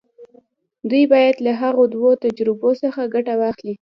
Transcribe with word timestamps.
دوی 0.89 1.03
بايد 1.11 1.35
له 1.45 1.51
هغو 1.61 1.83
دوو 1.93 2.11
تجربو 2.23 2.69
څخه 2.83 3.01
ګټه 3.13 3.33
واخلي. 3.41 3.75